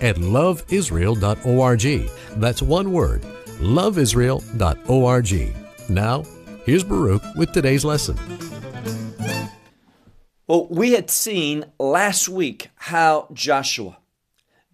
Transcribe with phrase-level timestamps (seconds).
[0.00, 2.10] at loveisrael.org.
[2.40, 3.22] That's one word,
[3.60, 5.56] loveisrael.org.
[5.88, 6.24] Now,
[6.64, 8.18] here's Baruch with today's lesson.
[10.48, 13.98] Well, we had seen last week how Joshua,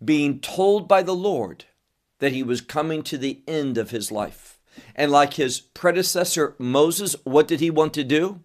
[0.05, 1.65] being told by the Lord
[2.19, 4.61] that he was coming to the end of his life,
[4.95, 8.41] and like his predecessor Moses, what did he want to do?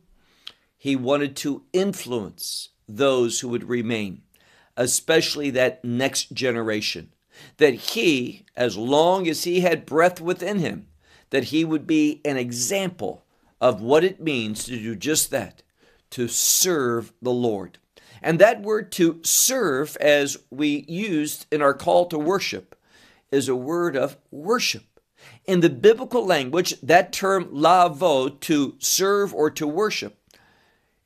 [0.78, 4.22] He wanted to influence those who would remain,
[4.78, 7.12] especially that next generation.
[7.58, 10.88] That he, as long as he had breath within him,
[11.32, 13.26] that he would be an example
[13.60, 15.64] of what it means to do just that,
[16.12, 17.80] to serve the Lord.
[18.22, 22.76] And that word to serve, as we used in our call to worship,
[23.32, 24.84] is a word of worship.
[25.46, 30.18] In the biblical language, that term lavo, to serve or to worship,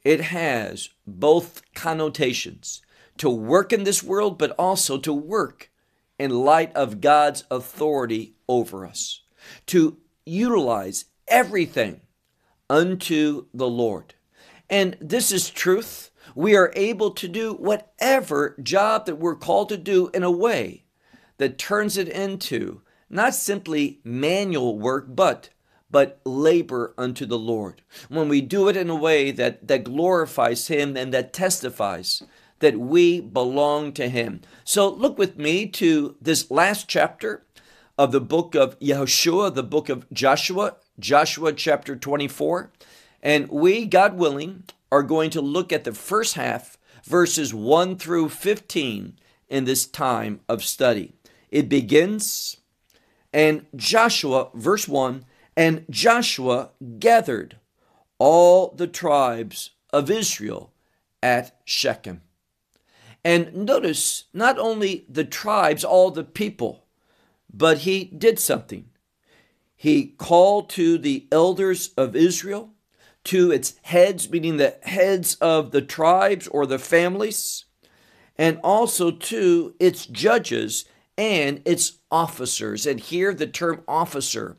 [0.03, 2.81] it has both connotations
[3.17, 5.69] to work in this world, but also to work
[6.17, 9.21] in light of God's authority over us,
[9.67, 12.01] to utilize everything
[12.69, 14.13] unto the Lord.
[14.69, 16.11] And this is truth.
[16.35, 20.85] We are able to do whatever job that we're called to do in a way
[21.37, 25.49] that turns it into not simply manual work, but
[25.91, 27.81] but labor unto the Lord.
[28.07, 32.23] When we do it in a way that, that glorifies Him and that testifies
[32.61, 34.41] that we belong to Him.
[34.63, 37.45] So look with me to this last chapter
[37.97, 42.71] of the book of Yehoshua, the book of Joshua, Joshua chapter 24.
[43.21, 48.29] And we, God willing, are going to look at the first half, verses 1 through
[48.29, 49.19] 15,
[49.49, 51.13] in this time of study.
[51.49, 52.57] It begins,
[53.33, 55.25] and Joshua, verse 1
[55.55, 57.57] and Joshua gathered
[58.17, 60.71] all the tribes of Israel
[61.21, 62.21] at Shechem.
[63.23, 66.85] And notice not only the tribes, all the people,
[67.53, 68.89] but he did something.
[69.75, 72.73] He called to the elders of Israel,
[73.25, 77.65] to its heads, meaning the heads of the tribes or the families,
[78.37, 80.85] and also to its judges
[81.17, 82.87] and its officers.
[82.87, 84.57] And here the term officer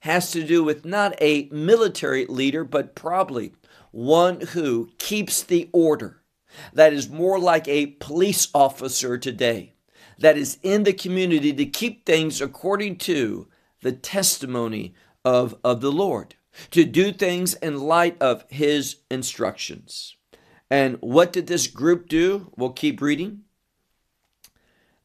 [0.00, 3.52] has to do with not a military leader, but probably
[3.92, 6.19] one who keeps the order.
[6.72, 9.74] That is more like a police officer today,
[10.18, 13.48] that is in the community to keep things according to
[13.82, 14.94] the testimony
[15.24, 16.34] of, of the Lord,
[16.70, 20.16] to do things in light of his instructions.
[20.70, 22.52] And what did this group do?
[22.56, 23.42] We'll keep reading.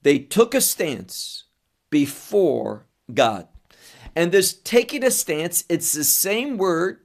[0.04, 1.46] They took a stance
[1.90, 3.48] before God.
[4.16, 7.00] And this taking a stance, it's the same word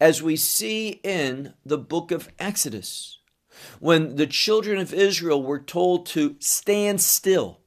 [0.00, 3.19] as we see in the book of Exodus.
[3.78, 7.60] When the children of Israel were told to stand still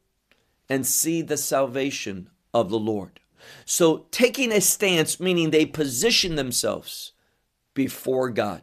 [0.69, 3.19] and see the salvation of the Lord.
[3.65, 7.11] So, taking a stance, meaning they position themselves
[7.73, 8.61] before God.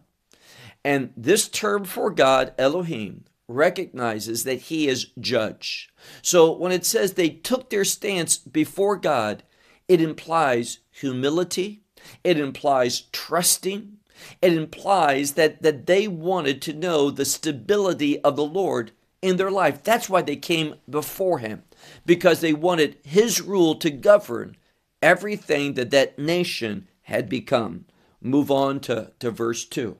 [0.84, 5.91] And this term for God, Elohim, recognizes that he is judge.
[6.22, 9.42] So, when it says they took their stance before God,
[9.88, 11.82] it implies humility,
[12.24, 13.98] it implies trusting,
[14.42, 18.92] it implies that, that they wanted to know the stability of the Lord
[19.22, 19.82] in their life.
[19.82, 21.62] That's why they came before Him,
[22.06, 24.56] because they wanted His rule to govern
[25.03, 27.86] everything that that nation had become.
[28.20, 29.97] Move on to, to verse 2.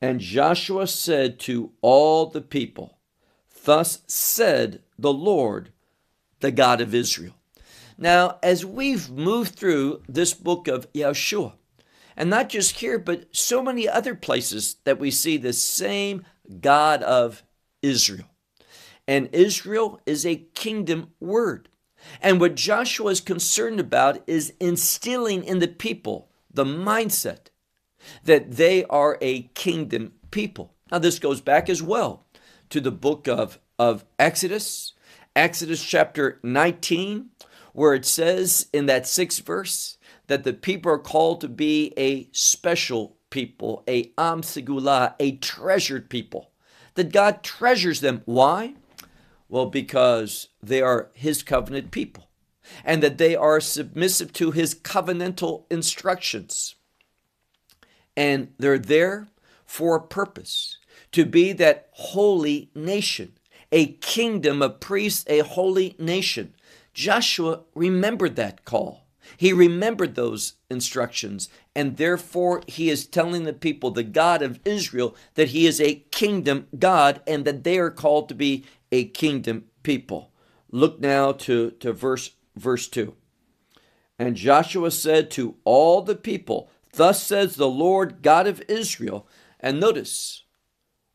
[0.00, 2.98] And Joshua said to all the people,
[3.64, 5.70] Thus said the Lord,
[6.40, 7.34] the God of Israel.
[7.98, 11.54] Now, as we've moved through this book of Yehoshua,
[12.18, 16.24] and not just here, but so many other places that we see the same
[16.60, 17.44] God of
[17.80, 18.26] Israel.
[19.06, 21.68] And Israel is a kingdom word.
[22.20, 27.46] And what Joshua is concerned about is instilling in the people the mindset
[28.24, 30.74] that they are a kingdom people.
[30.90, 32.26] Now, this goes back as well
[32.70, 34.94] to the book of, of Exodus,
[35.36, 37.30] Exodus chapter 19,
[37.74, 39.97] where it says in that sixth verse
[40.28, 46.08] that the people are called to be a special people, a am segula, a treasured
[46.08, 46.52] people,
[46.94, 48.22] that God treasures them.
[48.24, 48.74] Why?
[49.48, 52.28] Well, because they are his covenant people
[52.84, 56.74] and that they are submissive to his covenantal instructions.
[58.16, 59.28] And they're there
[59.64, 60.76] for a purpose
[61.12, 63.32] to be that holy nation,
[63.72, 66.54] a kingdom of priests, a holy nation.
[66.92, 69.07] Joshua remembered that call.
[69.38, 75.14] He remembered those instructions, and therefore he is telling the people, the God of Israel,
[75.34, 79.66] that he is a kingdom God and that they are called to be a kingdom
[79.84, 80.32] people.
[80.72, 83.14] Look now to, to verse, verse 2.
[84.18, 89.28] And Joshua said to all the people, Thus says the Lord God of Israel.
[89.60, 90.42] And notice,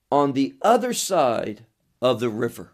[0.10, 1.66] on the other side
[2.02, 2.72] of the river.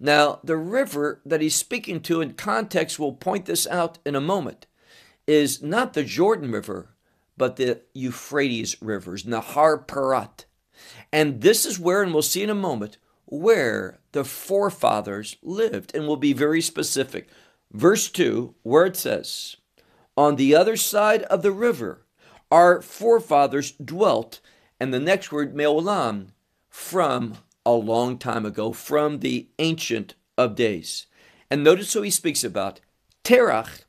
[0.00, 4.20] Now, the river that he's speaking to in context, will point this out in a
[4.20, 4.66] moment,
[5.28, 6.96] is not the Jordan River,
[7.36, 10.46] but the Euphrates rivers, Nahar Parat.
[11.12, 12.96] And this is where, and we'll see in a moment,
[13.26, 15.94] where the forefathers lived.
[15.94, 17.28] And we'll be very specific.
[17.70, 19.56] Verse 2, where it says,
[20.16, 22.06] On the other side of the river,
[22.50, 24.40] our forefathers dwelt.
[24.80, 26.28] And the next word, Meolam,
[26.70, 31.06] from a long time ago, from the ancient of days.
[31.50, 32.80] And notice who he speaks about
[33.24, 33.82] Terach,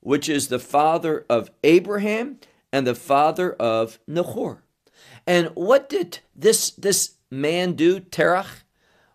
[0.00, 2.38] which is the father of Abraham
[2.72, 4.62] and the father of Nahor.
[5.26, 8.64] And what did this, this man do, Terach?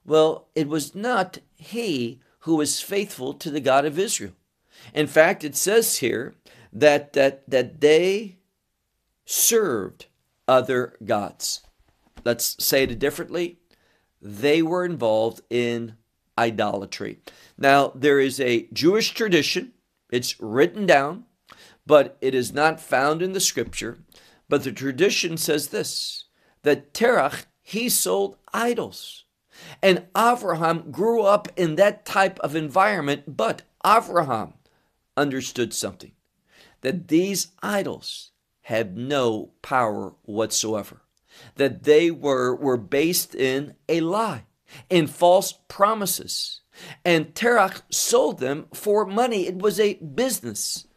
[0.06, 4.34] Well, it was not he who was faithful to the God of Israel.
[4.94, 6.36] In fact, it says here
[6.72, 8.38] that, that, that they
[9.26, 10.06] served
[10.48, 11.62] other gods.
[12.24, 13.58] Let's say it differently.
[14.22, 15.96] They were involved in
[16.38, 17.20] idolatry.
[17.58, 19.74] Now, there is a Jewish tradition,
[20.16, 21.26] it's written down,
[21.86, 24.00] but it is not found in the scripture.
[24.48, 26.26] But the tradition says this
[26.64, 29.26] that Terach, he sold idols.
[29.82, 34.54] And Avraham grew up in that type of environment, but Avraham
[35.18, 36.12] understood something
[36.82, 41.02] that these idols had no power whatsoever,
[41.56, 44.44] that they were, were based in a lie,
[44.90, 46.62] in false promises.
[47.04, 49.48] And Terach sold them for money.
[49.48, 50.88] It was a business.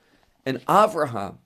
[0.45, 1.39] And Avraham,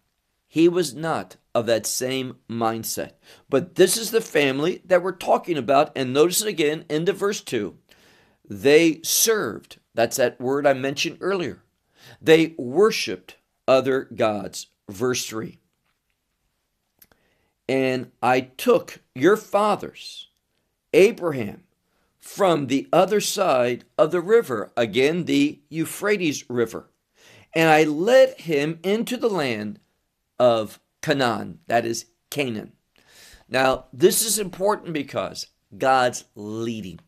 [0.49, 3.13] he was not of that same mindset.
[3.49, 5.93] But this is the family that we're talking about.
[5.97, 7.77] And notice it again into verse 2.
[8.49, 11.63] They served, that's that word I mentioned earlier.
[12.21, 13.37] They worshiped
[13.69, 14.69] other gods.
[14.91, 15.59] Verse 3.
[17.69, 20.29] And I took your fathers,
[20.93, 21.63] Abraham,
[22.23, 26.89] from the other side of the river, again the Euphrates River,
[27.55, 29.81] and I led him into the land
[30.39, 32.73] of Canaan, that is Canaan.
[33.49, 37.01] Now, this is important because God's leading,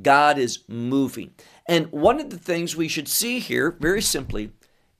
[0.00, 1.32] God is moving.
[1.66, 4.52] And one of the things we should see here, very simply,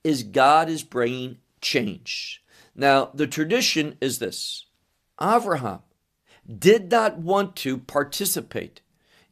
[0.04, 2.42] is God is bringing change.
[2.74, 4.66] Now, the tradition is this
[5.20, 5.80] Abraham
[6.58, 8.80] did not want to participate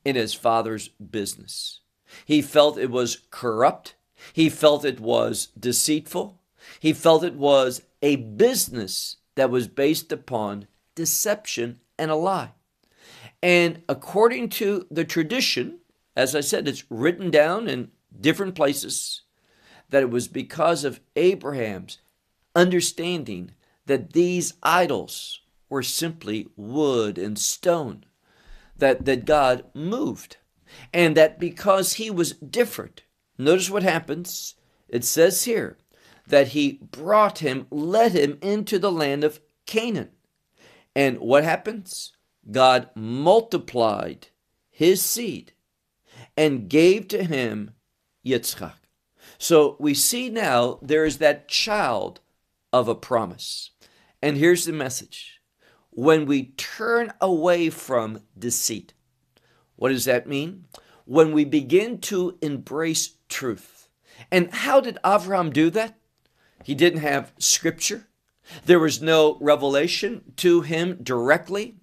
[0.04, 1.80] in his father's business.
[2.24, 3.94] He felt it was corrupt,
[4.32, 6.40] he felt it was deceitful,
[6.78, 12.52] he felt it was a business that was based upon deception and a lie.
[13.42, 15.78] And according to the tradition,
[16.16, 17.90] as I said, it's written down in
[18.20, 19.22] different places
[19.88, 21.98] that it was because of Abraham's
[22.54, 23.52] understanding
[23.86, 28.04] that these idols were simply wood and stone,
[28.80, 30.38] that, that God moved.
[30.92, 33.02] And that because he was different,
[33.38, 34.54] notice what happens.
[34.88, 35.78] It says here
[36.26, 40.10] that he brought him, led him into the land of Canaan.
[40.94, 42.12] And what happens?
[42.50, 44.28] God multiplied
[44.70, 45.52] his seed
[46.36, 47.72] and gave to him
[48.24, 48.74] Yitzchak.
[49.38, 52.20] So we see now there is that child
[52.72, 53.70] of a promise.
[54.22, 55.39] And here's the message
[55.90, 58.94] when we turn away from deceit,
[59.76, 60.66] what does that mean?
[61.04, 63.88] When we begin to embrace truth.
[64.30, 65.98] And how did Avram do that?
[66.62, 68.08] He didn't have scripture.
[68.64, 71.76] There was no revelation to him directly,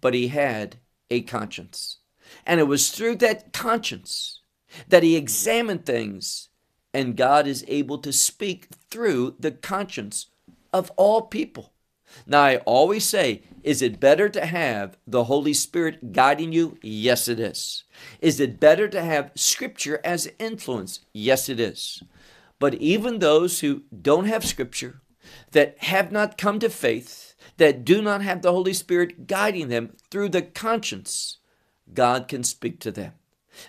[0.00, 0.76] but he had
[1.10, 1.98] a conscience.
[2.44, 4.40] And it was through that conscience
[4.88, 6.48] that he examined things,
[6.94, 10.26] and God is able to speak through the conscience
[10.72, 11.71] of all people.
[12.26, 16.78] Now, I always say, is it better to have the Holy Spirit guiding you?
[16.82, 17.84] Yes, it is.
[18.20, 21.00] Is it better to have Scripture as influence?
[21.12, 22.02] Yes, it is.
[22.58, 25.00] But even those who don't have Scripture,
[25.52, 29.96] that have not come to faith, that do not have the Holy Spirit guiding them
[30.10, 31.38] through the conscience,
[31.92, 33.12] God can speak to them.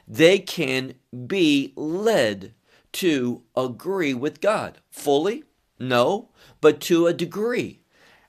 [0.08, 0.96] they can
[1.28, 2.54] be led
[2.94, 4.80] to agree with God.
[4.90, 5.44] Fully?
[5.80, 6.30] No,
[6.62, 7.82] but to a degree.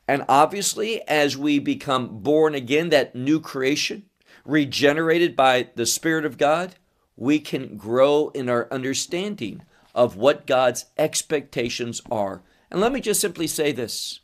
[0.06, 4.04] And obviously, as we become born again, that new creation,
[4.44, 6.76] regenerated by the Spirit of God,
[7.16, 9.62] we can grow in our understanding
[9.94, 12.42] of what God's expectations are.
[12.70, 14.20] And let me just simply say this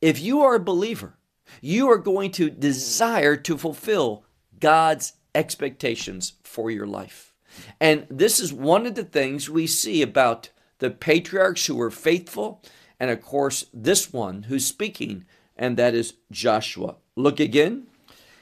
[0.00, 1.16] if you are a believer,
[1.60, 4.24] you are going to desire to fulfill
[4.58, 7.32] God's expectations for your life.
[7.80, 12.62] And this is one of the things we see about the patriarchs who were faithful,
[13.04, 15.26] and of course, this one who's speaking,
[15.58, 16.96] and that is Joshua.
[17.16, 17.86] Look again.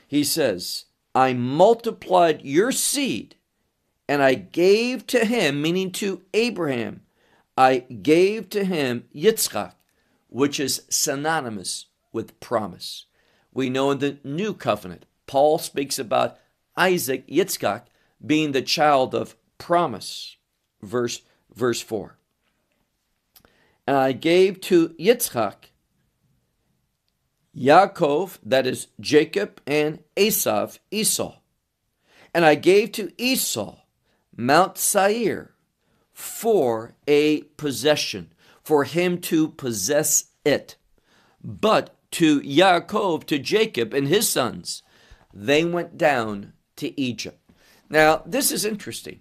[0.06, 0.84] He says,
[1.16, 3.34] I multiplied your seed,
[4.08, 7.00] and I gave to him, meaning to Abraham,
[7.56, 9.72] I gave to him Yitzchak,
[10.28, 13.06] which is synonymous with promise.
[13.52, 16.38] We know in the new covenant, Paul speaks about
[16.76, 17.82] Isaac, Yitzchak,
[18.24, 20.36] being the child of promise.
[20.80, 22.16] Verse, verse 4.
[23.86, 25.70] And I gave to Yitzchak
[27.56, 31.36] Yaakov, that is Jacob, and Esav, Esau.
[32.32, 33.76] And I gave to Esau
[34.34, 35.54] Mount Seir
[36.12, 40.76] for a possession, for him to possess it.
[41.42, 44.82] But to Yaakov, to Jacob and his sons,
[45.34, 47.38] they went down to Egypt.
[47.90, 49.20] Now, this is interesting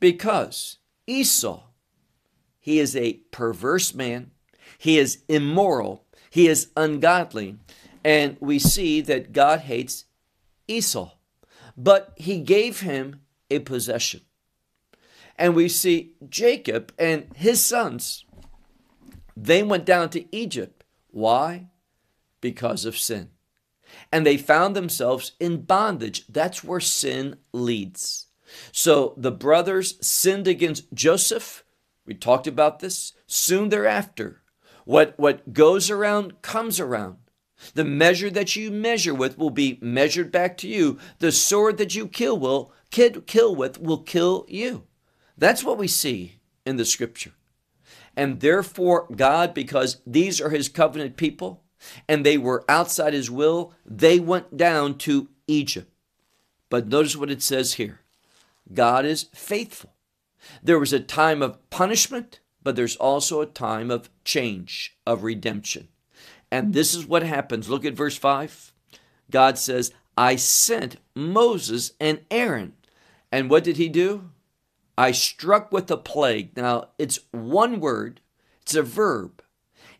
[0.00, 1.62] because Esau,
[2.64, 4.30] he is a perverse man,
[4.78, 7.58] he is immoral, he is ungodly,
[8.02, 10.06] and we see that God hates
[10.66, 11.12] Esau.
[11.76, 14.22] But he gave him a possession.
[15.36, 18.24] And we see Jacob and his sons,
[19.36, 20.84] they went down to Egypt.
[21.10, 21.68] Why?
[22.40, 23.30] Because of sin
[24.12, 26.26] and they found themselves in bondage.
[26.28, 28.26] That's where sin leads.
[28.72, 31.63] So the brothers sinned against Joseph.
[32.06, 33.12] We talked about this.
[33.26, 34.42] Soon thereafter,
[34.84, 37.16] what, what goes around comes around.
[37.74, 40.98] The measure that you measure with will be measured back to you.
[41.20, 44.84] The sword that you kill will kill with will kill you.
[45.36, 47.32] That's what we see in the scripture.
[48.16, 51.64] And therefore, God, because these are his covenant people,
[52.08, 55.90] and they were outside his will, they went down to Egypt.
[56.70, 58.00] But notice what it says here
[58.72, 59.93] God is faithful.
[60.62, 65.88] There was a time of punishment, but there's also a time of change, of redemption.
[66.50, 67.68] And this is what happens.
[67.68, 68.72] Look at verse 5.
[69.30, 72.74] God says, I sent Moses and Aaron.
[73.32, 74.30] And what did he do?
[74.96, 76.56] I struck with a plague.
[76.56, 78.20] Now, it's one word,
[78.62, 79.42] it's a verb.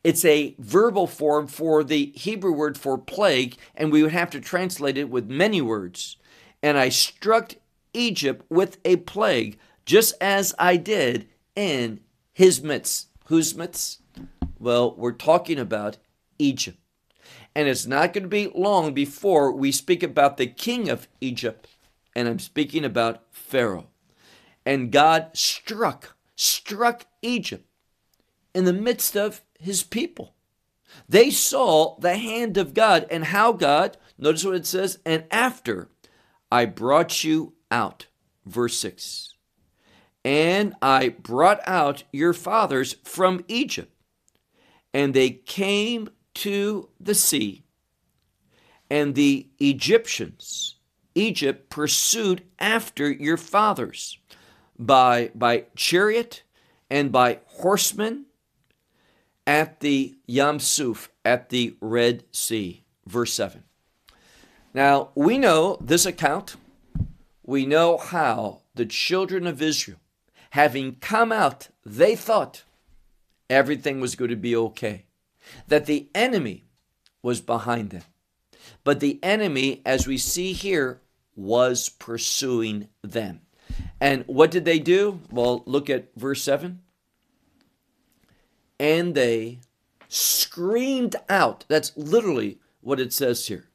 [0.04, 4.40] It's a verbal form for the Hebrew word for plague, and we would have to
[4.40, 6.18] translate it with many words.
[6.62, 7.54] And I struck
[7.94, 12.00] Egypt with a plague, just as I did in
[12.32, 13.08] his midst.
[13.26, 14.02] Whose midst?
[14.58, 15.98] Well, we're talking about
[16.38, 16.78] Egypt.
[17.54, 21.68] And it's not going to be long before we speak about the king of Egypt,
[22.14, 23.86] and I'm speaking about Pharaoh.
[24.66, 27.66] And God struck, struck Egypt
[28.54, 30.34] in the midst of his people.
[31.08, 35.88] They saw the hand of God and how God, notice what it says, and after
[36.50, 38.06] I brought you out.
[38.46, 39.33] Verse 6.
[40.24, 43.92] And I brought out your fathers from Egypt,
[44.92, 47.64] and they came to the sea,
[48.90, 50.76] and the Egyptians,
[51.14, 54.18] Egypt pursued after your fathers
[54.78, 56.42] by, by chariot
[56.90, 58.26] and by horsemen
[59.46, 62.84] at the Yam Suf, at the Red Sea.
[63.06, 63.62] Verse 7.
[64.72, 66.56] Now, we know this account.
[67.44, 69.98] We know how the children of Israel,
[70.54, 72.62] having come out, they thought
[73.50, 75.04] everything was going to be okay,
[75.66, 76.62] that the enemy
[77.23, 78.04] was behind them.
[78.84, 81.00] But the enemy, as we see here,
[81.34, 83.40] was pursuing them.
[84.00, 85.20] And what did they do?
[85.28, 86.80] Well, look at verse 7
[88.78, 89.58] and they
[90.08, 91.64] screamed out.
[91.66, 93.70] That's literally what it says here.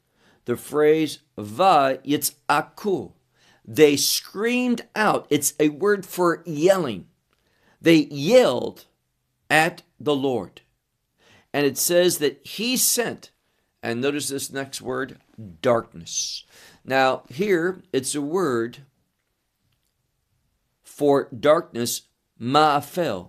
[0.46, 3.12] The phrase va yitz'aku.
[3.72, 5.28] They screamed out.
[5.30, 7.06] It's a word for yelling.
[7.80, 8.86] They yelled
[9.48, 10.62] at the Lord.
[11.52, 13.30] And it says that he sent,
[13.80, 15.18] and notice this next word,
[15.62, 16.44] darkness.
[16.84, 18.78] Now, here it's a word
[20.82, 22.02] for darkness,
[22.40, 23.28] ma'afel.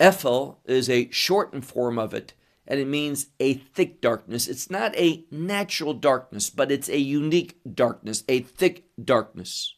[0.00, 2.32] Ephel is a shortened form of it,
[2.66, 4.48] and it means a thick darkness.
[4.48, 9.74] It's not a natural darkness, but it's a unique darkness, a thick darkness.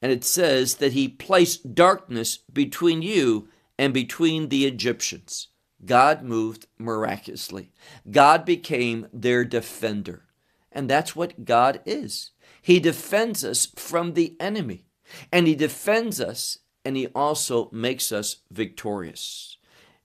[0.00, 5.48] And it says that he placed darkness between you and between the Egyptians.
[5.84, 7.72] God moved miraculously.
[8.10, 10.24] God became their defender.
[10.70, 12.30] And that's what God is.
[12.60, 14.86] He defends us from the enemy,
[15.32, 19.58] and He defends us, and He also makes us victorious.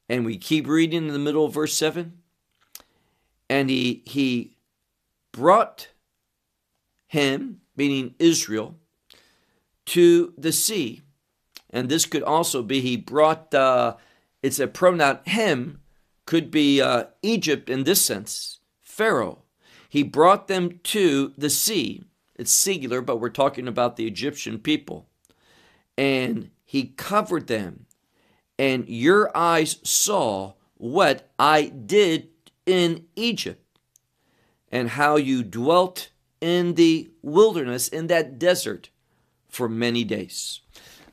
[0.09, 2.13] And we keep reading in the middle of verse 7
[3.49, 4.57] and He, he
[5.31, 5.89] brought
[7.07, 8.75] him, meaning Israel,
[9.87, 11.01] to the sea.
[11.69, 13.95] And this could also be He brought, uh,
[14.41, 15.81] it's a pronoun, him,
[16.25, 19.43] could be uh, Egypt in this sense, Pharaoh.
[19.89, 22.03] He brought them to the sea.
[22.35, 25.07] It's singular, but we're talking about the Egyptian people.
[25.97, 27.86] And he covered them.
[28.59, 32.29] And your eyes saw what I did
[32.65, 33.63] in Egypt
[34.71, 36.09] and how you dwelt
[36.41, 38.89] in the wilderness, in that desert,
[39.47, 40.61] for many days.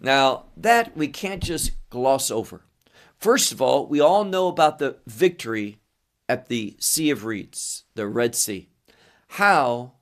[0.01, 2.63] Now, that we can't just gloss over.
[3.19, 5.79] First of all, we all know about the victory
[6.29, 8.69] at the Sea of Reeds, the Red Sea.
[9.29, 9.93] How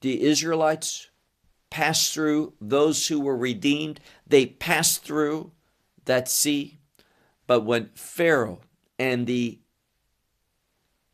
[0.00, 1.08] the Israelites
[1.70, 5.52] passed through, those who were redeemed, they passed through
[6.04, 6.78] that sea.
[7.46, 8.60] But when Pharaoh
[8.98, 9.60] and the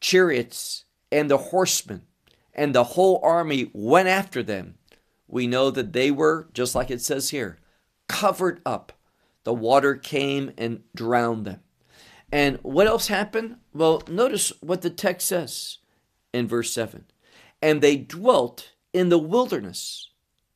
[0.00, 2.02] chariots and the horsemen
[2.54, 4.76] and the whole army went after them,
[5.28, 7.58] we know that they were, just like it says here,
[8.08, 8.92] covered up.
[9.44, 11.60] The water came and drowned them.
[12.32, 13.56] And what else happened?
[13.72, 15.78] Well, notice what the text says
[16.32, 17.04] in verse 7
[17.62, 20.10] And they dwelt in the wilderness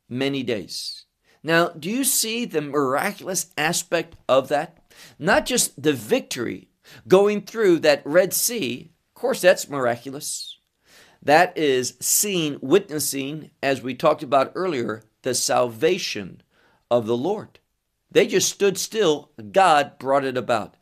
[0.09, 1.05] many days.
[1.43, 4.77] Now, do you see the miraculous aspect of that?
[5.17, 6.69] Not just the victory
[7.07, 10.57] going through that Red Sea, of course, that's miraculous.
[11.23, 16.41] That is seeing, witnessing, as we talked about earlier, the salvation
[16.89, 17.59] of the Lord.
[18.11, 20.75] They just stood still, God brought it about.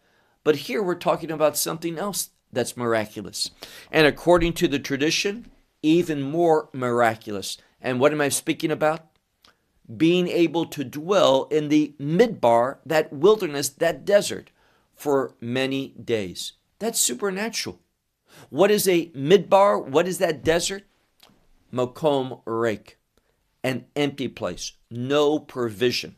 [0.43, 3.51] But here we're talking about something else that's miraculous.
[3.91, 7.57] And according to the tradition, even more miraculous.
[7.81, 9.08] And what am I speaking about?
[9.95, 14.51] Being able to dwell in the midbar, that wilderness, that desert,
[14.93, 16.53] for many days.
[16.79, 17.79] That's supernatural.
[18.49, 19.83] What is a midbar?
[19.85, 20.83] What is that desert?
[21.73, 22.97] Mokom Rake,
[23.63, 26.15] an empty place, no provision.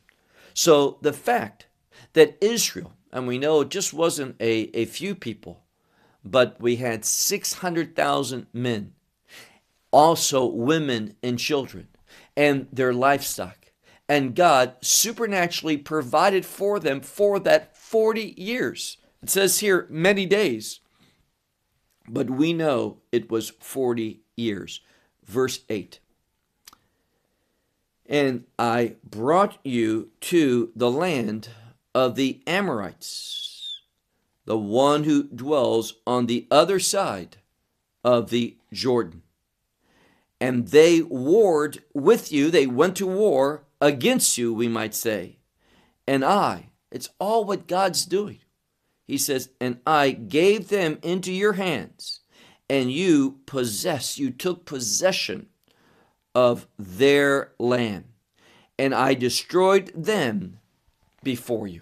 [0.53, 1.67] So the fact
[2.13, 5.63] that Israel, and we know it just wasn't a, a few people,
[6.23, 8.93] but we had 600,000 men,
[9.91, 11.87] also women and children,
[12.37, 13.60] and their livestock.
[14.11, 18.97] And God supernaturally provided for them for that 40 years.
[19.23, 20.81] It says here, many days
[22.11, 24.81] but we know it was 40 years.
[25.23, 25.99] Verse 8
[28.05, 31.49] And I brought you to the land
[31.95, 33.81] of the Amorites,
[34.45, 37.37] the one who dwells on the other side
[38.03, 39.21] of the Jordan.
[40.39, 45.39] And they warred with you, they went to war against you, we might say.
[46.07, 48.39] And I, it's all what God's doing
[49.11, 52.21] he says, And I gave them into your hands,
[52.69, 55.47] and you possess, you took possession
[56.33, 58.05] of their land,
[58.79, 60.59] and I destroyed them
[61.23, 61.81] before you.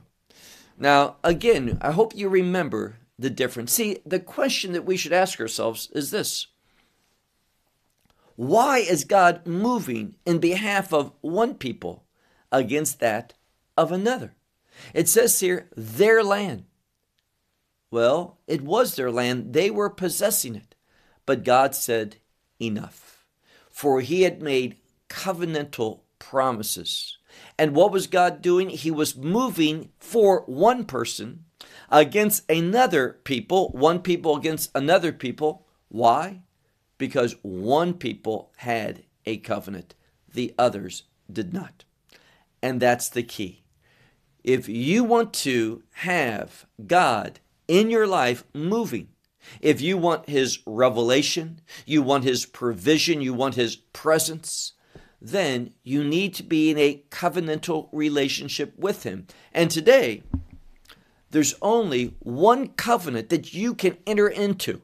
[0.76, 3.74] Now, again, I hope you remember the difference.
[3.74, 6.48] See, the question that we should ask ourselves is this
[8.40, 12.06] Why is God moving in behalf of one people
[12.54, 13.34] against that
[13.76, 14.34] of another?
[14.94, 16.64] It says here, their land.
[17.92, 20.74] Well, it was their land, they were possessing it.
[21.26, 22.16] But God said,
[22.62, 23.26] Enough.
[23.70, 24.78] For he had made
[25.10, 27.18] covenantal promises.
[27.58, 28.70] And what was God doing?
[28.70, 31.44] He was moving for one person
[31.92, 35.68] against another people, one people against another people.
[35.90, 36.44] Why?
[37.00, 39.96] Because one people had a covenant,
[40.32, 41.86] the others did not.
[42.62, 43.64] And that's the key.
[44.44, 49.08] If you want to have God in your life moving.
[49.62, 54.74] If you want His revelation, you want His provision, you want His presence,
[55.22, 59.28] then you need to be in a covenantal relationship with Him.
[59.54, 60.24] And today,
[61.30, 64.82] there's only one covenant that you can enter into.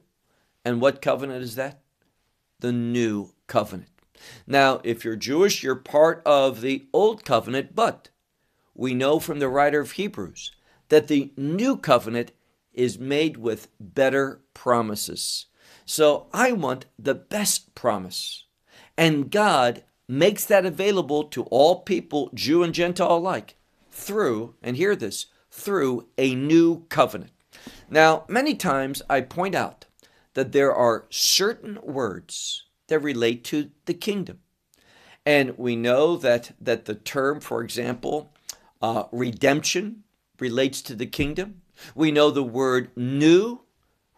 [0.63, 1.81] And what covenant is that?
[2.65, 3.91] The new covenant.
[4.47, 8.09] Now, if you're Jewish, you're part of the old covenant, but
[8.73, 10.51] we know from the writer of Hebrews
[10.89, 12.31] that the new covenant
[12.73, 15.45] is made with better promises.
[15.85, 18.45] So I want the best promise.
[18.97, 23.57] And God makes that available to all people, Jew and Gentile alike,
[23.91, 27.29] through, and hear this, through a new covenant.
[27.91, 29.84] Now, many times I point out
[30.35, 34.39] that there are certain words that relate to the kingdom.
[35.25, 38.31] And we know that, that the term, for example,
[38.81, 40.03] uh, redemption
[40.39, 41.61] relates to the kingdom.
[41.95, 43.61] We know the word new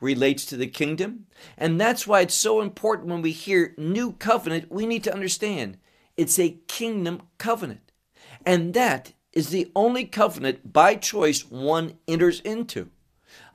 [0.01, 1.27] relates to the kingdom.
[1.57, 5.77] And that's why it's so important when we hear new covenant, we need to understand
[6.17, 7.91] it's a kingdom covenant.
[8.45, 12.89] And that is the only covenant by choice one enters into.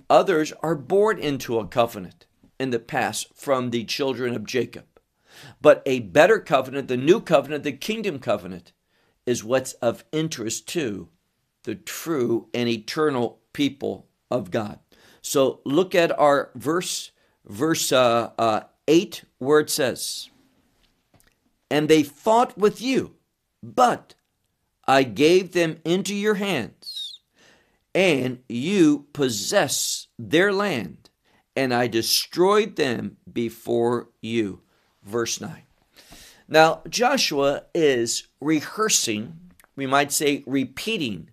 [0.09, 2.27] Others are born into a covenant
[2.63, 4.87] in the past from the children of Jacob.
[5.61, 8.73] But a better covenant, the new covenant, the kingdom covenant,
[9.27, 11.09] is what's of interest to
[11.65, 14.79] the true and eternal people of God.
[15.21, 17.13] So look at our verse,
[17.47, 20.31] verse uh, uh, 8, where it says,
[21.71, 23.15] And they fought with you,
[23.63, 24.15] but
[24.87, 27.21] I gave them into your hands,
[27.95, 31.02] and you possess their land,
[31.55, 34.61] and I destroyed them before you.
[35.03, 35.63] Verse 9.
[36.49, 39.39] Now, Joshua is rehearsing,
[39.77, 41.31] we might say repeating,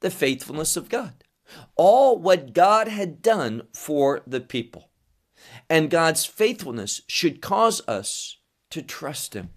[0.00, 1.24] the faithfulness of God
[1.74, 4.90] all what God had done for the people.
[5.68, 8.38] And God's faithfulness should cause us
[8.70, 9.50] to trust Him.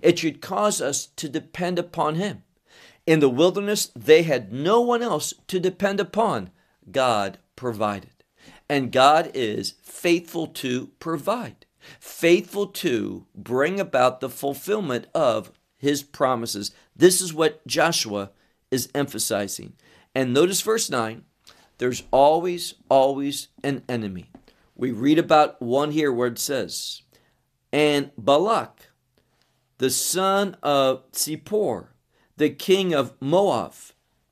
[0.00, 2.42] It should cause us to depend upon Him.
[3.06, 6.50] In the wilderness, they had no one else to depend upon.
[6.90, 8.10] God provided.
[8.68, 11.66] And God is faithful to provide,
[12.00, 16.72] faithful to bring about the fulfillment of His promises.
[16.96, 18.30] This is what Joshua
[18.70, 19.74] is emphasizing.
[20.14, 21.24] And notice verse 9
[21.78, 24.30] there's always, always an enemy.
[24.76, 27.02] We read about one here where it says,
[27.72, 28.90] And Balak,
[29.78, 31.88] the son of Zippor,
[32.36, 33.74] the king of Moab,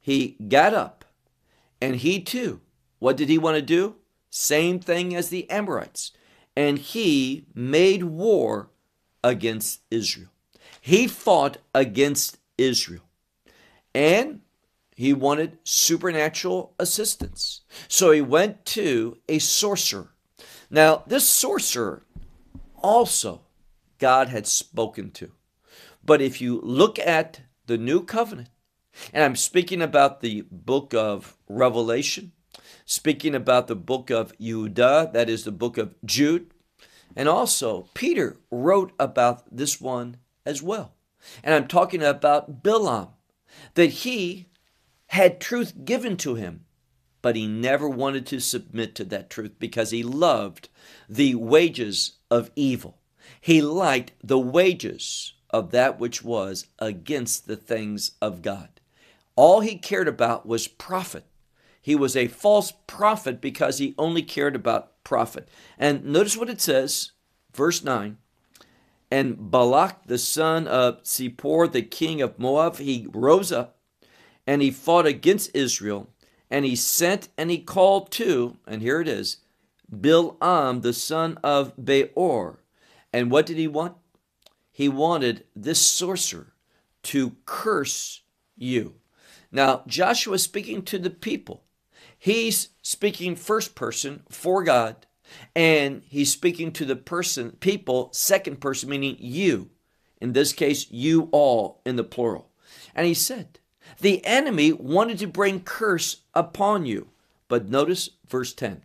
[0.00, 1.04] he got up
[1.80, 2.60] and he too,
[2.98, 3.96] what did he want to do?
[4.34, 6.10] Same thing as the Amorites.
[6.56, 8.70] And he made war
[9.22, 10.28] against Israel.
[10.80, 13.02] He fought against Israel.
[13.94, 14.40] And
[14.96, 17.60] he wanted supernatural assistance.
[17.88, 20.14] So he went to a sorcerer.
[20.70, 22.02] Now, this sorcerer
[22.76, 23.42] also
[23.98, 25.32] God had spoken to.
[26.02, 28.48] But if you look at the new covenant,
[29.12, 32.32] and I'm speaking about the book of Revelation,
[32.92, 36.50] speaking about the book of Judah, that is the book of Jude,
[37.16, 40.92] and also Peter wrote about this one as well.
[41.42, 43.09] And I'm talking about Bilam,
[43.74, 44.48] that he
[45.07, 46.66] had truth given to him,
[47.22, 50.68] but he never wanted to submit to that truth because he loved
[51.09, 52.98] the wages of evil.
[53.40, 58.68] He liked the wages of that which was against the things of God.
[59.35, 61.24] All he cared about was profit.
[61.82, 65.48] He was a false prophet because he only cared about profit.
[65.76, 67.10] And notice what it says,
[67.52, 68.16] verse 9.
[69.10, 73.76] And Balak, the son of Zippor, the king of Moab, he rose up
[74.46, 76.08] and he fought against Israel,
[76.50, 79.38] and he sent and he called to, and here it is,
[79.94, 82.60] Bil'am, the son of Beor.
[83.12, 83.96] And what did he want?
[84.70, 86.54] He wanted this sorcerer
[87.04, 88.22] to curse
[88.56, 88.94] you.
[89.50, 91.64] Now, Joshua is speaking to the people.
[92.22, 95.06] He's speaking first person for God,
[95.56, 99.70] and he's speaking to the person, people, second person, meaning you.
[100.20, 102.48] In this case, you all in the plural.
[102.94, 103.58] And he said,
[103.98, 107.08] the enemy wanted to bring curse upon you.
[107.48, 108.82] But notice verse 10.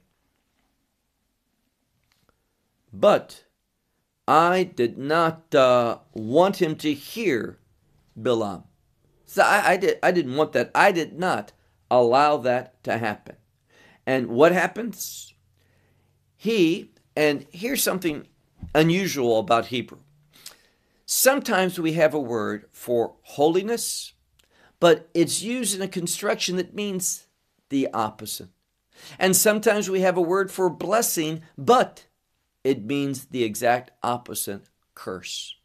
[2.91, 3.43] But
[4.27, 7.59] I did not uh, want him to hear
[8.19, 8.63] Bilam.
[9.27, 10.71] So I, I, did, I didn't want that.
[10.73, 11.51] I did not
[11.89, 13.35] allow that to happen.
[14.05, 15.33] And what happens?
[16.35, 18.27] He, and here's something
[18.73, 19.99] unusual about Hebrew.
[21.05, 24.13] Sometimes we have a word for holiness
[24.79, 27.27] but it's used in a construction that means
[27.69, 28.49] the opposite.
[29.19, 32.05] And sometimes we have a word for blessing, but
[32.63, 35.55] it means the exact opposite curse.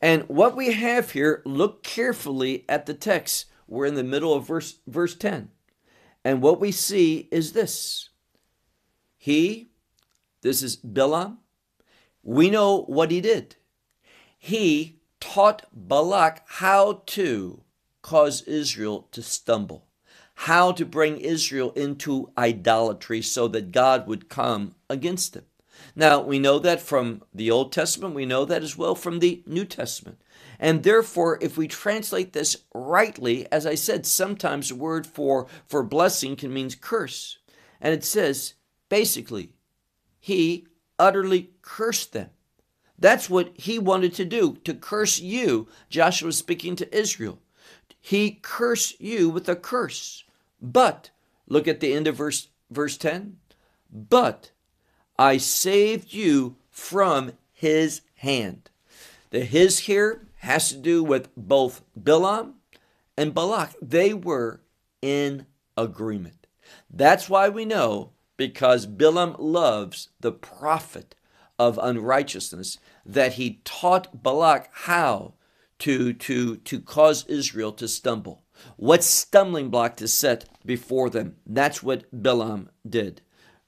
[0.00, 3.46] And what we have here, look carefully at the text.
[3.68, 5.50] We're in the middle of verse, verse 10.
[6.24, 8.10] And what we see is this
[9.16, 9.70] He,
[10.42, 11.38] this is Bilam,
[12.22, 13.56] we know what he did.
[14.38, 17.62] He taught Balak how to
[18.02, 19.86] cause Israel to stumble,
[20.34, 25.44] how to bring Israel into idolatry so that God would come against them.
[25.96, 29.42] Now, we know that from the Old Testament, we know that as well from the
[29.46, 30.20] New Testament.
[30.60, 35.82] And therefore, if we translate this rightly, as I said, sometimes the word for, for
[35.82, 37.38] blessing can mean curse.
[37.80, 38.54] And it says,
[38.90, 39.54] basically,
[40.20, 40.66] he
[40.98, 42.28] utterly cursed them.
[42.98, 45.66] That's what he wanted to do, to curse you.
[45.88, 47.38] Joshua speaking to Israel.
[47.98, 50.24] He cursed you with a curse.
[50.60, 51.08] But,
[51.48, 53.38] look at the end of verse, verse 10.
[53.90, 54.50] But
[55.18, 58.68] I saved you from his hand.
[59.30, 62.54] The his here has to do with both Bilam
[63.16, 63.74] and Balak.
[63.82, 64.62] They were
[65.02, 66.46] in agreement.
[66.88, 71.14] That's why we know because Bilam loves the profit
[71.58, 75.34] of unrighteousness that he taught Balak how
[75.80, 78.42] to, to, to cause Israel to stumble.
[78.76, 81.36] What stumbling block to set before them.
[81.44, 83.20] That's what Bilam did.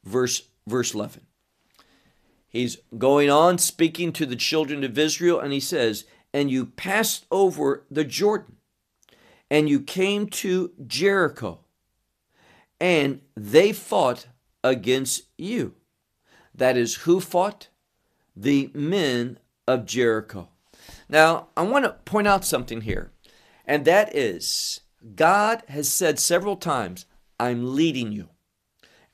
[0.05, 1.27] Verse, verse 11.
[2.49, 7.27] He's going on speaking to the children of Israel, and he says, And you passed
[7.31, 8.57] over the Jordan,
[9.51, 11.61] and you came to Jericho,
[12.81, 14.27] and they fought
[14.65, 15.75] against you.
[16.55, 17.69] That is, who fought?
[18.35, 20.49] The men of Jericho.
[21.09, 23.13] Now, I want to point out something here,
[23.67, 24.81] and that is
[25.15, 27.07] God has said several times,
[27.39, 28.29] I'm leading you.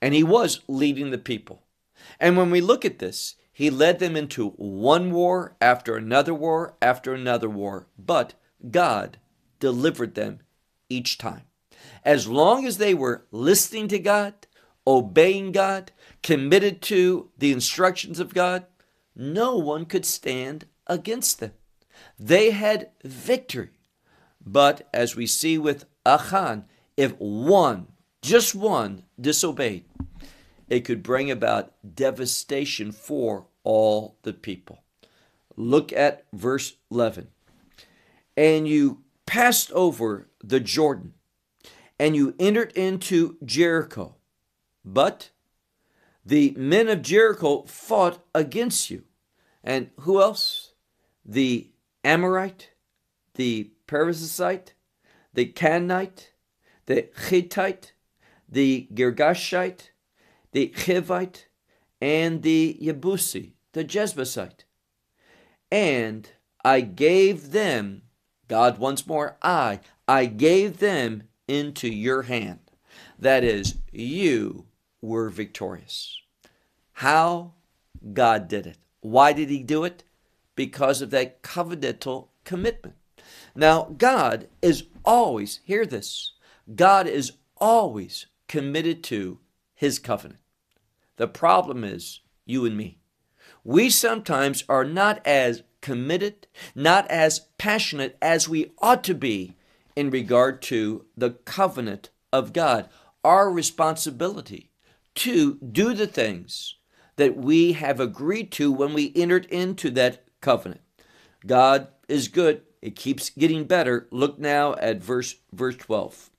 [0.01, 1.63] And he was leading the people.
[2.21, 6.75] And when we look at this, he led them into one war after another war
[6.81, 8.35] after another war, but
[8.71, 9.19] God
[9.59, 10.39] delivered them
[10.89, 11.43] each time.
[12.05, 14.35] As long as they were listening to God,
[14.87, 15.91] obeying God,
[16.23, 18.65] committed to the instructions of God,
[19.17, 21.51] no one could stand against them.
[22.17, 23.71] They had victory.
[24.41, 26.67] But as we see with Achan,
[26.97, 27.89] if one,
[28.23, 29.85] just one, disobeyed,
[30.69, 34.83] it could bring about devastation for all the people.
[35.57, 37.29] Look at verse 11.
[38.37, 41.15] And you passed over the Jordan,
[41.99, 44.15] and you entered into Jericho.
[44.85, 45.31] But
[46.25, 49.05] the men of Jericho fought against you.
[49.65, 50.73] And who else?
[51.25, 51.71] The
[52.05, 52.71] Amorite,
[53.35, 54.75] the Perizzite,
[55.35, 56.33] the Canaanite,
[56.87, 57.93] the Hittite,
[58.49, 59.91] the Girgashite,
[60.53, 61.47] the Hivite,
[62.01, 64.65] and the Yebusi, the Jebusite.
[65.71, 66.31] And
[66.65, 68.03] I gave them,
[68.47, 72.61] God once more, I, I gave them into your hand.
[73.19, 74.67] That is, you
[75.01, 76.21] were victorious.
[76.93, 77.55] How?
[78.13, 78.79] God did it.
[79.01, 80.05] Why did he do it?
[80.55, 82.97] Because of that covenantal commitment.
[83.55, 86.33] Now, God is always, hear this,
[86.75, 89.39] God is always committed to
[89.79, 90.41] his covenant.
[91.19, 92.99] The problem is you and me.
[93.63, 99.55] We sometimes are not as committed, not as passionate as we ought to be
[99.95, 102.89] in regard to the covenant of God,
[103.23, 104.73] our responsibility
[105.15, 106.75] to do the things
[107.15, 110.81] that we have agreed to when we entered into that covenant.
[111.47, 112.63] God is good.
[112.83, 114.09] It keeps getting better.
[114.11, 116.31] Look now at verse verse 12.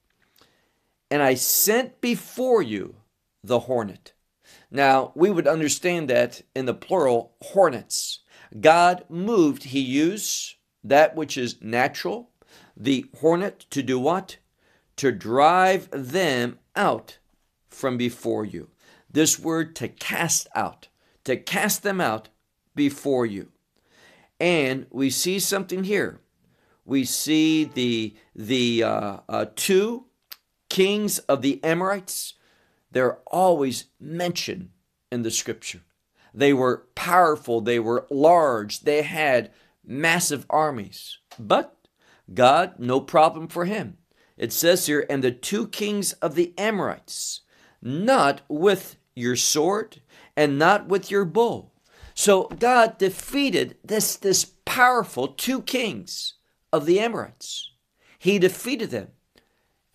[1.10, 2.96] And I sent before you
[3.44, 4.14] the hornet.
[4.72, 8.20] Now, we would understand that in the plural, hornets.
[8.60, 12.32] God moved, he used that which is natural,
[12.76, 14.38] the hornet, to do what?
[14.98, 17.20] To drive them out
[17.70, 18.70] from before you.
[19.12, 20.88] This word to cast out,
[21.24, 22.30] to cast them out
[22.76, 23.52] before you.
[24.40, 26.22] And we see something here.
[26.86, 30.06] We see the the uh, uh, two
[30.70, 32.36] kings of the Amorites
[32.92, 34.70] they're always mentioned
[35.12, 35.82] in the scripture.
[36.34, 39.52] They were powerful, they were large, they had
[39.84, 41.18] massive armies.
[41.38, 41.76] But
[42.34, 43.98] God, no problem for him.
[44.38, 47.42] It says here, and the two kings of the Amorites,
[47.82, 50.02] not with your sword
[50.36, 51.72] and not with your bow.
[52.14, 56.36] So God defeated this, this powerful two kings
[56.72, 57.72] of the Amorites.
[58.18, 59.10] He defeated them.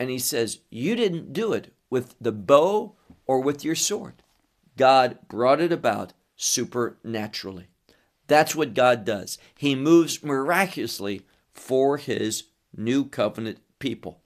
[0.01, 4.15] And he says, You didn't do it with the bow or with your sword.
[4.77, 7.69] God brought it about supernaturally.
[8.27, 9.39] That's what God does.
[9.57, 14.21] He moves miraculously for his new covenant people.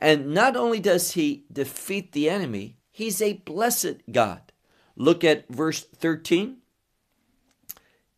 [0.00, 4.40] And not only does he defeat the enemy, he's a blessed God.
[4.96, 6.56] Look at verse 13.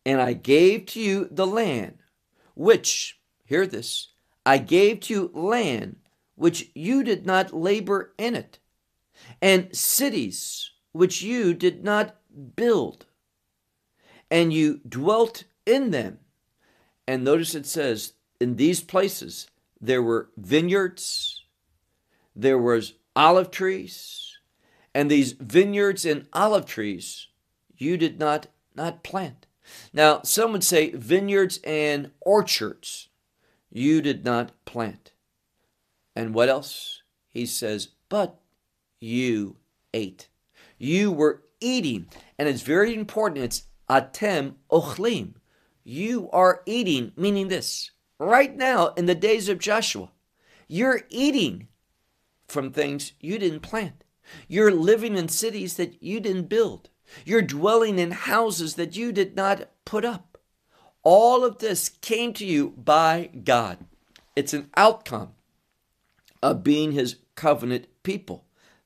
[0.03, 1.99] And I gave to you the land,
[2.55, 4.13] which, hear this,
[4.47, 5.97] I gave to you land
[6.33, 8.57] which you did not labor in it,
[9.45, 12.15] and cities which you did not
[12.55, 13.05] build,
[14.31, 16.17] and you dwelt in them.
[17.07, 19.47] And notice it says in these places
[19.79, 21.43] there were vineyards,
[22.35, 24.35] there was olive trees,
[24.95, 27.27] and these vineyards and olive trees
[27.77, 29.45] you did not not plant.
[29.93, 33.09] Now, some would say vineyards and orchards
[33.69, 35.11] you did not plant.
[36.15, 37.03] And what else?
[37.29, 38.39] He says, but
[39.05, 39.55] you
[39.93, 40.27] ate.
[40.77, 42.07] You were eating.
[42.37, 43.45] And it's very important.
[43.45, 45.35] It's atem ochlim.
[45.83, 47.91] You are eating, meaning this.
[48.19, 50.09] Right now, in the days of Joshua,
[50.67, 51.67] you're eating
[52.47, 54.03] from things you didn't plant.
[54.47, 56.89] You're living in cities that you didn't build.
[57.23, 60.39] You're dwelling in houses that you did not put up.
[61.03, 63.85] All of this came to you by God.
[64.35, 65.33] It's an outcome
[66.41, 68.44] of being his covenant people.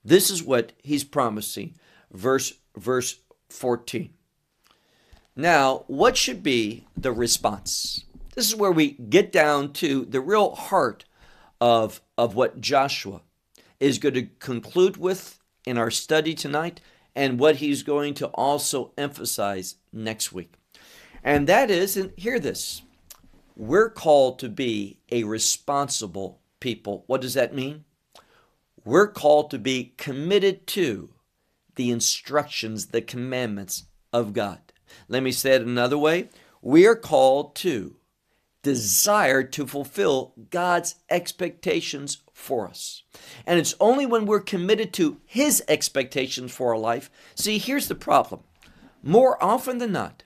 [0.10, 1.76] This is what he's promising.
[2.12, 3.19] Verse verse
[3.50, 4.10] 14.
[5.36, 8.06] Now, what should be the response?
[8.34, 11.06] This is where we get down to the real heart
[11.62, 13.22] of, of what Joshua
[13.80, 16.82] is going to conclude with in our study tonight
[17.15, 20.56] and what he's going to also emphasize next week.
[21.24, 22.82] And that is, and hear this,
[23.56, 27.04] we're called to be a responsible people.
[27.06, 27.86] What does that mean?
[28.89, 31.10] We're called to be committed to
[31.75, 34.73] the instructions, the commandments of God.
[35.08, 36.30] Let me say it another way.
[36.63, 37.97] We are called to
[38.63, 43.04] desire to fulfill God's expectations for us.
[43.45, 47.12] And it's only when we're committed to His expectations for our life.
[47.36, 48.41] See, here's the problem.
[49.04, 50.23] More often than not,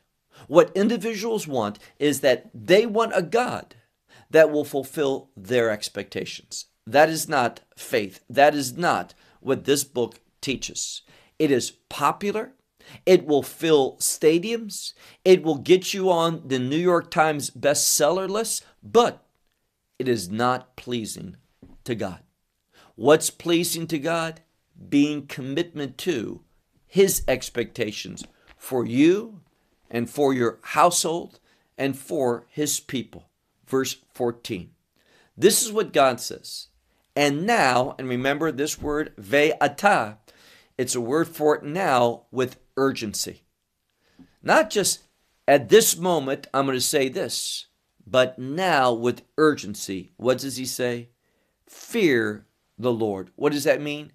[0.48, 3.76] what individuals want is that they want a God
[4.30, 6.68] that will fulfill their expectations.
[6.86, 8.24] That is not faith.
[8.30, 11.02] That is not what this book teaches.
[11.40, 12.54] It is popular.
[13.06, 14.94] It will fill stadiums.
[15.24, 19.26] It will get you on the New York Times bestseller list, but
[19.98, 21.38] it is not pleasing
[21.86, 22.20] to God.
[22.96, 24.42] What's pleasing to God?
[24.90, 26.42] Being commitment to
[26.86, 28.24] His expectations
[28.58, 29.42] for you
[29.90, 31.40] and for your household
[31.78, 33.30] and for His people.
[33.66, 34.72] Verse 14.
[35.38, 36.68] This is what God says.
[37.16, 40.18] And now, and remember this word, ve'ata,
[40.78, 43.44] it's a word for it now with urgency.
[44.42, 45.04] Not just
[45.48, 47.68] at this moment, I'm going to say this,
[48.06, 50.12] but now with urgency.
[50.18, 51.10] What does he say?
[51.68, 52.46] Fear
[52.78, 53.30] the Lord.
[53.36, 54.12] What does that mean?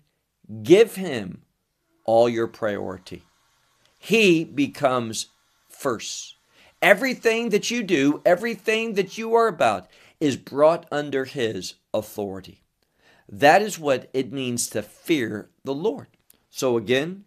[0.62, 1.42] Give him
[2.04, 3.22] all your priority.
[3.98, 5.26] He becomes
[5.68, 6.37] first.
[6.80, 9.88] Everything that you do, everything that you are about,
[10.20, 12.62] is brought under his authority.
[13.28, 16.08] That is what it means to fear the Lord.
[16.50, 17.24] So again,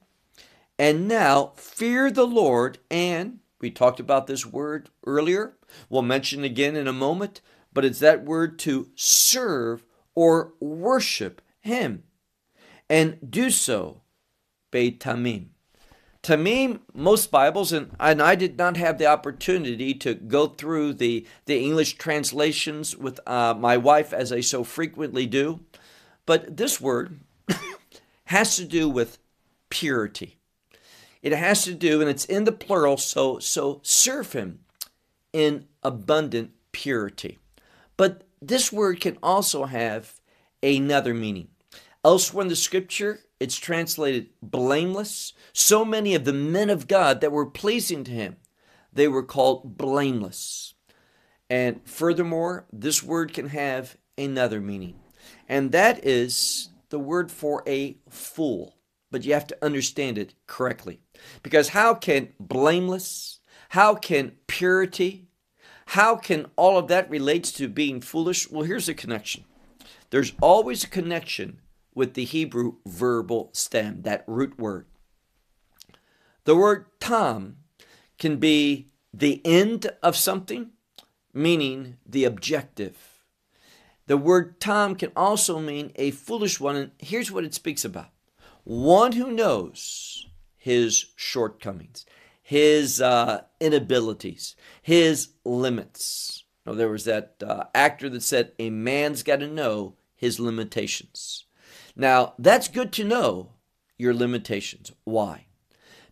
[0.80, 5.58] and now fear the Lord, and we talked about this word earlier.
[5.90, 9.86] We'll mention again in a moment, but it's that word to serve
[10.16, 12.04] or worship Him.
[12.90, 14.02] And do so,
[14.72, 15.50] Be Tamim.
[16.24, 21.26] Tamim, most Bibles, and, and I did not have the opportunity to go through the,
[21.46, 25.62] the English translations with uh, my wife as I so frequently do,
[26.32, 27.20] but this word
[28.28, 29.18] has to do with
[29.70, 30.38] purity.
[31.22, 34.60] It has to do, and it's in the plural, so, so serve him
[35.34, 37.38] in abundant purity.
[37.98, 40.22] But this word can also have
[40.64, 41.50] another meaning.
[42.06, 45.34] Elsewhere in the scripture, it's translated blameless.
[45.52, 48.38] So many of the men of God that were pleasing to him,
[48.94, 50.76] they were called blameless.
[51.50, 55.01] And furthermore, this word can have another meaning,
[55.52, 58.78] and that is the word for a fool.
[59.12, 61.02] But you have to understand it correctly.
[61.44, 65.28] Because how can blameless, how can purity,
[65.88, 68.50] how can all of that relate to being foolish?
[68.50, 69.44] Well, here's a connection.
[70.10, 71.60] There's always a connection
[71.94, 74.86] with the Hebrew verbal stem, that root word.
[76.46, 77.58] The word tam
[78.18, 80.70] can be the end of something,
[81.34, 83.11] meaning the objective.
[84.08, 88.10] The word tam can also mean a foolish one, and here's what it speaks about
[88.64, 90.28] one who knows
[90.58, 92.06] his shortcomings,
[92.42, 96.44] his uh, inabilities, his limits.
[96.66, 101.46] Now, there was that uh, actor that said, A man's got to know his limitations.
[101.96, 103.54] Now, that's good to know
[103.98, 104.92] your limitations.
[105.04, 105.46] Why?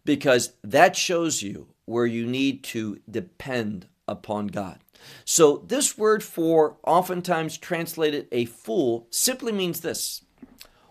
[0.03, 4.79] Because that shows you where you need to depend upon God.
[5.25, 10.23] So, this word for oftentimes translated a fool simply means this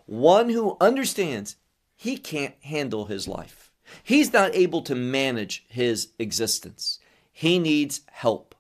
[0.07, 1.57] one who understands
[1.95, 3.71] he can't handle his life.
[4.03, 6.99] He's not able to manage his existence.
[7.33, 8.55] He needs help.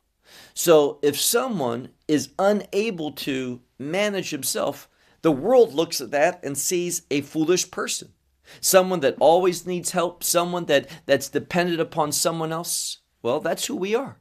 [0.54, 4.88] So if someone is unable to manage himself,
[5.22, 8.12] the world looks at that and sees a foolish person.
[8.60, 12.98] Someone that always needs help, someone that, that's dependent upon someone else.
[13.22, 14.18] Well, that's who we are.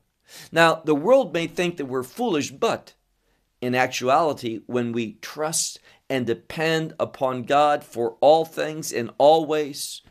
[0.51, 2.93] Now, the world may think that we're foolish, but
[3.61, 10.01] in actuality, when we trust and depend upon God for all things in all ways,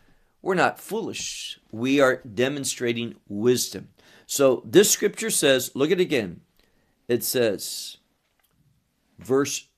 [0.43, 1.59] we're not foolish.
[1.71, 3.89] We are demonstrating wisdom.
[4.27, 6.41] So this scripture says, look at it again.
[7.09, 7.99] It says,
[9.19, 9.69] verse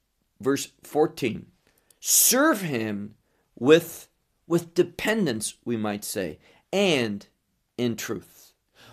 [0.41, 1.47] verse 14,
[2.01, 3.15] serve him
[3.59, 4.09] with
[4.47, 6.39] with dependence, we might say,
[6.73, 7.27] and
[7.77, 8.38] in truth.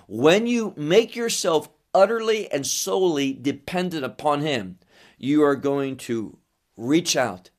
[0.08, 4.78] When you make yourself utterly and solely dependent upon him,
[5.18, 6.38] you are going to
[6.78, 7.49] reach out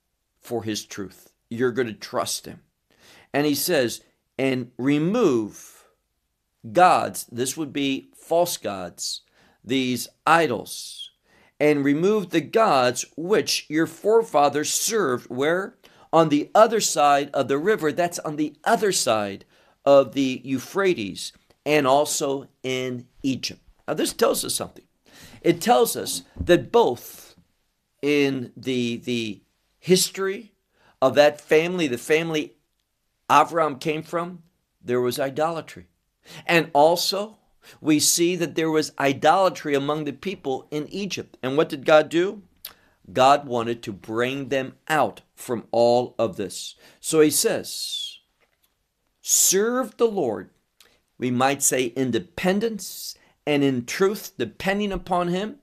[0.41, 1.33] for his truth.
[1.49, 2.61] You're going to trust him.
[3.33, 4.03] And he says,
[4.39, 5.85] and remove
[6.73, 9.23] gods, this would be false gods,
[9.65, 11.11] these idols,
[11.59, 15.77] and remove the gods which your forefathers served where?
[16.13, 17.93] On the other side of the river.
[17.93, 19.45] That's on the other side
[19.85, 21.33] of the Euphrates
[21.67, 23.61] and also in Egypt.
[23.87, 24.85] Now, this tells us something.
[25.43, 27.35] It tells us that both
[28.01, 29.41] in the, the
[29.79, 30.53] history
[31.03, 32.55] of that family, the family
[33.29, 34.43] Avram came from,
[34.83, 35.87] there was idolatry.
[36.47, 37.39] And also,
[37.81, 41.37] we see that there was idolatry among the people in Egypt.
[41.43, 42.43] And what did God do?
[43.13, 46.77] God wanted to bring them out from all of this.
[47.01, 48.19] So he says,
[49.21, 50.51] serve the Lord.
[51.19, 53.15] We might say independence
[53.47, 55.57] and in truth, depending upon him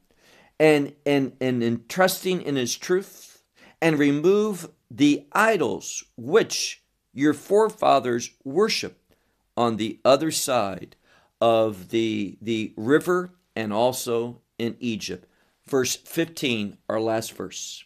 [0.60, 3.44] and, and, and in trusting in his truth,
[3.82, 6.82] and remove the idols which
[7.14, 9.16] your forefathers worshiped
[9.58, 10.96] on the other side
[11.42, 15.28] of the, the river and also in Egypt.
[15.66, 17.84] Verse 15, our last verse.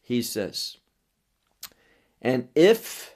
[0.00, 0.78] He says,
[2.22, 3.14] And if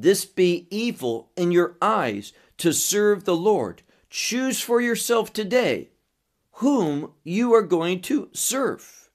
[0.00, 5.90] this be evil in your eyes to serve the Lord, choose for yourself today
[6.52, 9.10] whom you are going to serve.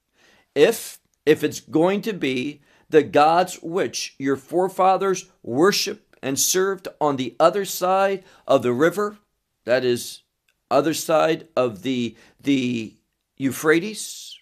[0.53, 7.15] If if it's going to be the gods which your forefathers worship and served on
[7.15, 9.17] the other side of the river,
[9.65, 10.23] that is,
[10.69, 12.95] other side of the, the
[13.37, 14.39] Euphrates,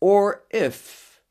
[0.00, 1.22] or if,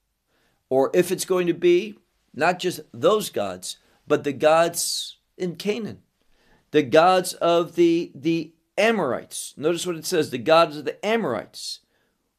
[0.69, 1.97] or if it's going to be
[2.33, 3.77] not just those gods,
[4.07, 6.01] but the gods in Canaan,
[6.71, 9.53] the gods of the, the Amorites.
[9.57, 11.79] Notice what it says the gods of the Amorites,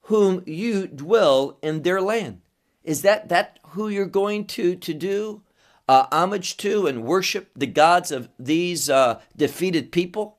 [0.02, 2.40] whom you dwell in their land.
[2.82, 5.42] Is that that who you're going to to do?
[5.88, 10.38] uh, homage to and worship the gods of these uh, defeated people?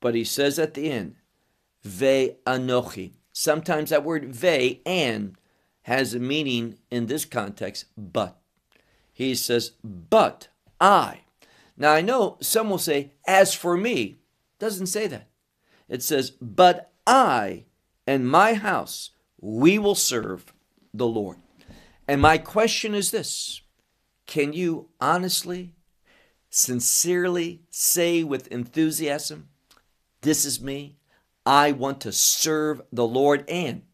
[0.00, 1.16] But he says at the end,
[1.82, 3.12] Ve anochi.
[3.32, 5.36] Sometimes that word ve and
[5.88, 8.38] has a meaning in this context, but.
[9.10, 11.22] He says, but I.
[11.78, 14.18] Now I know some will say, as for me.
[14.58, 15.28] Doesn't say that.
[15.88, 17.64] It says, but I
[18.06, 19.10] and my house,
[19.40, 20.52] we will serve
[20.92, 21.38] the Lord.
[22.06, 23.62] And my question is this
[24.26, 25.72] can you honestly,
[26.50, 29.48] sincerely say with enthusiasm,
[30.20, 30.98] This is me.
[31.46, 33.84] I want to serve the Lord and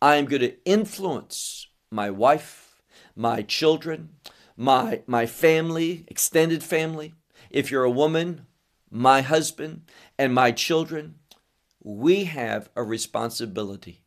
[0.00, 2.82] I am going to influence my wife,
[3.14, 4.10] my children,
[4.56, 7.14] my, my family, extended family.
[7.50, 8.46] If you're a woman,
[8.90, 9.82] my husband,
[10.18, 11.16] and my children,
[11.82, 14.02] we have a responsibility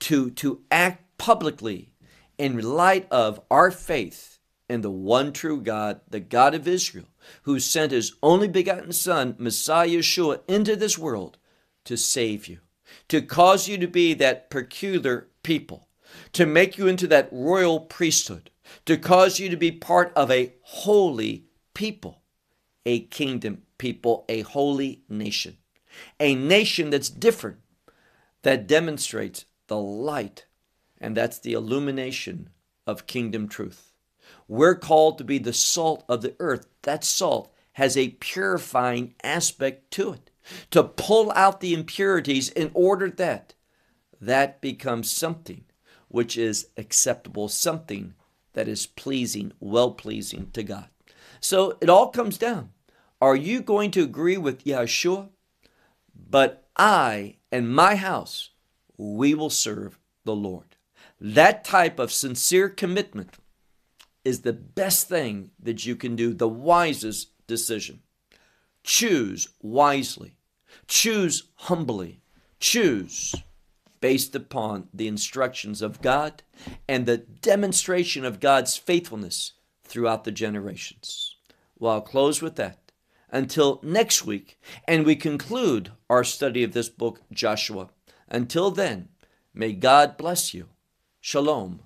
[0.00, 1.92] to, to act publicly
[2.36, 4.38] in light of our faith
[4.68, 7.08] in the one true God, the God of Israel,
[7.42, 11.38] who sent his only begotten Son, Messiah Yeshua, into this world
[11.84, 12.58] to save you,
[13.08, 15.88] to cause you to be that peculiar people,
[16.32, 18.50] to make you into that royal priesthood,
[18.86, 22.22] to cause you to be part of a holy people,
[22.84, 25.56] a kingdom people, a holy nation,
[26.18, 27.58] a nation that's different,
[28.42, 30.46] that demonstrates the light,
[31.00, 32.50] and that's the illumination
[32.86, 33.92] of kingdom truth.
[34.48, 36.66] We're called to be the salt of the earth.
[36.82, 40.30] That salt has a purifying aspect to it,
[40.70, 43.54] to pull out the impurities in order that
[44.20, 45.64] that becomes something
[46.08, 48.14] which is acceptable, something
[48.52, 50.88] that is pleasing, well pleasing to God.
[51.40, 52.70] So it all comes down.
[53.20, 55.28] Are you going to agree with Yeshua?
[56.14, 58.50] But I and my house,
[58.96, 60.76] we will serve the Lord.
[61.20, 63.36] That type of sincere commitment
[64.24, 68.00] is the best thing that you can do, the wisest decision.
[68.82, 70.36] Choose wisely,
[70.86, 72.20] choose humbly,
[72.58, 73.34] choose
[74.00, 76.42] based upon the instructions of God
[76.88, 79.52] and the demonstration of God's faithfulness
[79.84, 81.36] throughout the generations.
[81.78, 82.92] Well, I'll close with that
[83.30, 87.90] until next week, and we conclude our study of this book, Joshua.
[88.28, 89.08] Until then,
[89.54, 90.68] may God bless you.
[91.20, 91.80] Shalom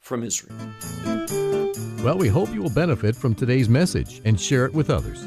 [0.00, 0.56] from Israel.
[2.02, 5.26] Well, we hope you will benefit from today's message and share it with others.